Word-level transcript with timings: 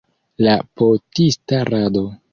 La 0.47 0.55
potista 0.81 1.63
rado. 1.73 2.07